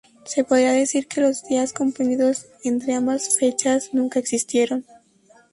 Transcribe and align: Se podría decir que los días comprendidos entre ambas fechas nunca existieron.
Se 0.25 0.43
podría 0.43 0.71
decir 0.71 1.07
que 1.07 1.21
los 1.21 1.43
días 1.43 1.73
comprendidos 1.73 2.47
entre 2.63 2.95
ambas 2.95 3.37
fechas 3.37 3.93
nunca 3.93 4.17
existieron. 4.17 4.83